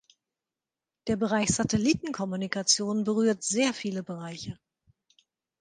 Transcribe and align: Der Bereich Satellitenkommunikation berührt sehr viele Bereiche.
Der 1.05 1.15
Bereich 1.15 1.49
Satellitenkommunikation 1.53 3.03
berührt 3.03 3.43
sehr 3.43 3.71
viele 3.71 4.01
Bereiche. 4.01 4.57